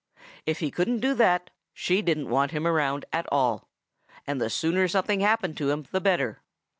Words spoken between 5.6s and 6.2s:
him the